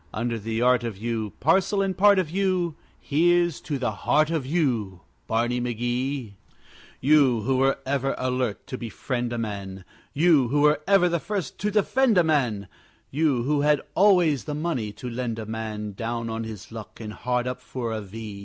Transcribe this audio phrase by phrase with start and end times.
[0.15, 4.47] Under the art of you, Parcel and part of you, Here's to the heart of
[4.47, 6.33] you, Barney McGee!
[6.99, 11.59] You who were ever alert to befriend a man, You who were ever the first
[11.59, 12.67] to defend a man,
[13.11, 17.13] You who had always the money to lend a man, Down on his luck and
[17.13, 18.39] hard up for a V!